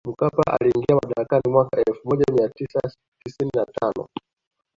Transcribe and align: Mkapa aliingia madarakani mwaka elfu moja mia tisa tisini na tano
Mkapa 0.07 0.43
aliingia 0.59 0.95
madarakani 0.95 1.43
mwaka 1.47 1.81
elfu 1.87 2.07
moja 2.09 2.25
mia 2.33 2.49
tisa 2.49 2.81
tisini 3.23 3.49
na 3.55 3.65
tano 3.65 4.07